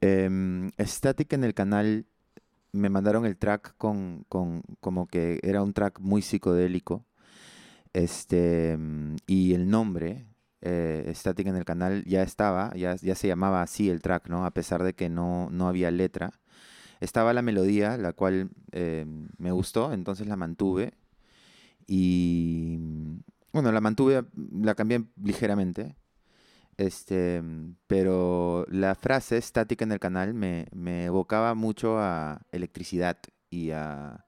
Em, 0.00 0.70
Static 0.78 1.32
en 1.32 1.44
el 1.44 1.54
canal 1.54 2.06
me 2.72 2.90
mandaron 2.90 3.26
el 3.26 3.36
track 3.36 3.74
con, 3.78 4.24
con 4.28 4.62
como 4.80 5.06
que 5.06 5.40
era 5.42 5.62
un 5.62 5.72
track 5.72 6.00
muy 6.00 6.22
psicodélico. 6.22 7.04
Este, 7.92 8.76
mm, 8.76 9.16
y 9.26 9.54
el 9.54 9.70
nombre, 9.70 10.26
eh, 10.60 11.10
Static 11.14 11.46
en 11.46 11.56
el 11.56 11.64
canal, 11.64 12.04
ya 12.04 12.22
estaba, 12.22 12.72
ya, 12.76 12.96
ya 12.96 13.14
se 13.14 13.28
llamaba 13.28 13.62
así 13.62 13.90
el 13.90 14.02
track, 14.02 14.28
¿no? 14.28 14.44
A 14.44 14.52
pesar 14.52 14.82
de 14.84 14.94
que 14.94 15.08
no, 15.08 15.48
no 15.50 15.68
había 15.68 15.90
letra. 15.90 16.32
Estaba 17.00 17.32
la 17.32 17.42
melodía, 17.42 17.96
la 17.96 18.12
cual 18.12 18.50
eh, 18.72 19.06
me 19.38 19.52
gustó, 19.52 19.92
entonces 19.92 20.26
la 20.26 20.36
mantuve. 20.36 20.94
Y 21.86 22.78
bueno, 23.52 23.72
la 23.72 23.80
mantuve, 23.80 24.24
la 24.62 24.74
cambié 24.74 25.04
ligeramente. 25.22 25.96
Este, 26.78 27.42
pero 27.88 28.64
la 28.70 28.94
frase 28.94 29.36
estática 29.36 29.84
en 29.84 29.92
el 29.92 29.98
canal 29.98 30.32
me, 30.32 30.68
me 30.72 31.06
evocaba 31.06 31.54
mucho 31.54 31.98
a 31.98 32.42
electricidad 32.52 33.18
y 33.50 33.72
a 33.72 34.24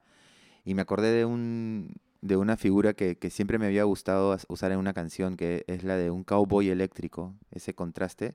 y 0.64 0.74
me 0.74 0.82
acordé 0.82 1.12
de 1.12 1.24
un 1.24 1.94
de 2.22 2.36
una 2.36 2.56
figura 2.56 2.92
que, 2.94 3.16
que 3.16 3.30
siempre 3.30 3.58
me 3.58 3.66
había 3.66 3.84
gustado 3.84 4.36
usar 4.48 4.72
en 4.72 4.78
una 4.78 4.92
canción, 4.92 5.36
que 5.36 5.64
es 5.68 5.84
la 5.84 5.96
de 5.96 6.10
un 6.10 6.24
cowboy 6.24 6.68
eléctrico. 6.68 7.34
Ese 7.50 7.74
contraste 7.74 8.34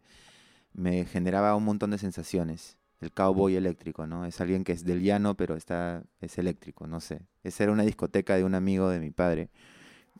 me 0.73 1.05
generaba 1.05 1.55
un 1.55 1.65
montón 1.65 1.91
de 1.91 1.97
sensaciones. 1.99 2.77
El 3.01 3.11
cowboy 3.11 3.55
eléctrico, 3.55 4.07
¿no? 4.07 4.25
Es 4.25 4.41
alguien 4.41 4.63
que 4.63 4.71
es 4.71 4.85
del 4.85 5.03
llano, 5.03 5.35
pero 5.35 5.55
está, 5.55 6.03
es 6.21 6.37
eléctrico, 6.37 6.87
no 6.87 7.01
sé. 7.01 7.21
Esa 7.43 7.63
era 7.65 7.73
una 7.73 7.83
discoteca 7.83 8.35
de 8.37 8.43
un 8.43 8.55
amigo 8.55 8.89
de 8.89 8.99
mi 8.99 9.11
padre 9.11 9.49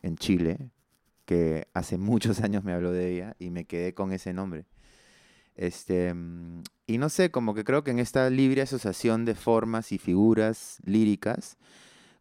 en 0.02 0.16
Chile, 0.16 0.70
que 1.26 1.68
hace 1.74 1.98
muchos 1.98 2.40
años 2.40 2.64
me 2.64 2.72
habló 2.72 2.92
de 2.92 3.12
ella 3.12 3.36
y 3.38 3.50
me 3.50 3.66
quedé 3.66 3.94
con 3.94 4.12
ese 4.12 4.32
nombre. 4.32 4.64
Este, 5.56 6.14
mm, 6.14 6.62
y 6.86 6.98
no 6.98 7.08
sé, 7.08 7.30
como 7.30 7.54
que 7.54 7.64
creo 7.64 7.84
que 7.84 7.90
en 7.90 7.98
esta 7.98 8.30
libre 8.30 8.62
asociación 8.62 9.24
de 9.24 9.34
formas 9.34 9.92
y 9.92 9.98
figuras 9.98 10.78
líricas, 10.84 11.58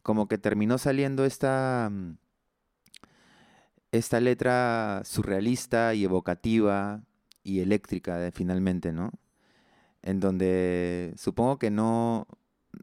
como 0.03 0.27
que 0.27 0.37
terminó 0.37 0.77
saliendo 0.77 1.25
esta, 1.25 1.89
mm, 1.91 2.17
esta 3.91 4.19
letra 4.19 5.01
surrealista 5.05 5.93
y 5.93 6.03
evocativa 6.05 7.03
y 7.43 7.61
eléctrica 7.61 8.29
finalmente, 8.33 8.91
¿no? 8.91 9.11
En 10.01 10.19
donde 10.19 11.13
supongo 11.17 11.59
que 11.59 11.71
no, 11.71 12.27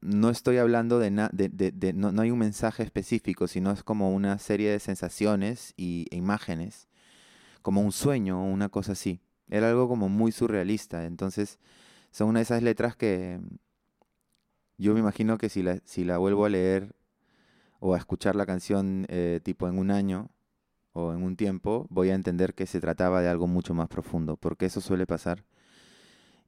no 0.02 0.30
estoy 0.30 0.58
hablando 0.58 0.98
de, 0.98 1.10
na- 1.10 1.30
de, 1.32 1.48
de- 1.50 1.92
no, 1.94 2.12
no 2.12 2.22
hay 2.22 2.30
un 2.30 2.38
mensaje 2.40 2.82
específico, 2.82 3.48
sino 3.48 3.70
es 3.72 3.82
como 3.84 4.12
una 4.14 4.38
serie 4.38 4.70
de 4.70 4.80
sensaciones 4.80 5.74
y, 5.76 6.06
e 6.10 6.16
imágenes, 6.16 6.88
como 7.62 7.82
un 7.82 7.92
sueño 7.92 8.40
o 8.42 8.46
una 8.46 8.68
cosa 8.70 8.92
así. 8.92 9.20
Era 9.50 9.70
algo 9.70 9.88
como 9.88 10.08
muy 10.10 10.32
surrealista, 10.32 11.06
entonces 11.06 11.58
son 12.12 12.30
una 12.30 12.40
de 12.40 12.44
esas 12.44 12.62
letras 12.62 12.96
que 12.96 13.40
yo 14.78 14.94
me 14.94 15.00
imagino 15.00 15.38
que 15.38 15.48
si 15.48 15.62
la, 15.62 15.78
si 15.84 16.04
la 16.04 16.18
vuelvo 16.18 16.44
a 16.44 16.48
leer 16.48 16.94
o 17.80 17.94
a 17.94 17.98
escuchar 17.98 18.36
la 18.36 18.46
canción 18.46 19.06
eh, 19.08 19.40
tipo 19.44 19.68
en 19.68 19.78
un 19.78 19.90
año 19.90 20.30
o 20.94 21.12
en 21.12 21.22
un 21.22 21.36
tiempo, 21.36 21.86
voy 21.90 22.10
a 22.10 22.14
entender 22.14 22.54
que 22.54 22.66
se 22.66 22.80
trataba 22.80 23.22
de 23.22 23.28
algo 23.28 23.46
mucho 23.48 23.74
más 23.74 23.88
profundo, 23.88 24.36
porque 24.36 24.66
eso 24.66 24.80
suele 24.80 25.06
pasar. 25.06 25.44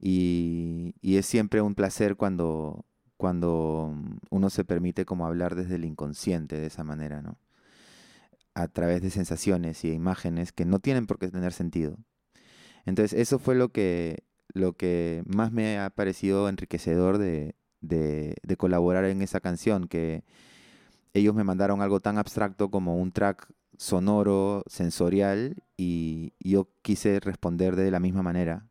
Y, 0.01 0.95
y 1.01 1.17
es 1.17 1.27
siempre 1.27 1.63
un 1.63 1.75
placer 1.75 2.17
cuando, 2.17 2.85
cuando 3.17 3.93
mm, 3.95 4.17
uno 4.31 4.51
se 4.51 4.65
permite 4.65 5.05
como 5.05 5.27
hablar 5.27 5.55
desde 5.55 5.77
el 5.77 5.85
inconsciente 5.85 6.57
de 6.57 6.67
esa 6.67 6.85
manera, 6.85 7.23
¿no? 7.23 7.39
A 8.55 8.69
través 8.69 9.03
de 9.03 9.11
sensaciones 9.11 9.85
y 9.85 9.91
imágenes 9.93 10.53
que 10.53 10.65
no 10.65 10.79
tienen 10.79 11.07
por 11.07 11.19
qué 11.19 11.29
tener 11.29 11.53
sentido. 11.53 11.97
Entonces, 12.87 13.19
eso 13.19 13.39
fue 13.39 13.55
lo 13.55 13.71
que, 13.71 14.25
lo 14.53 14.75
que 14.75 15.23
más 15.27 15.53
me 15.53 15.79
ha 15.79 15.91
parecido 15.91 16.49
enriquecedor 16.49 17.19
de, 17.19 17.57
de, 17.81 18.37
de 18.43 18.57
colaborar 18.57 19.05
en 19.07 19.23
esa 19.23 19.41
canción, 19.41 19.89
que 19.89 20.25
ellos 21.15 21.35
me 21.35 21.45
mandaron 21.45 21.83
algo 21.83 22.01
tan 22.01 22.19
abstracto 22.19 22.71
como 22.71 22.97
un 22.97 23.13
track 23.13 23.49
sonoro, 23.79 24.63
sensorial, 24.67 25.57
y 25.77 26.35
yo 26.41 26.69
quise 26.83 27.21
responder 27.21 27.77
de 27.77 27.91
la 27.91 28.01
misma 28.01 28.23
manera, 28.23 28.69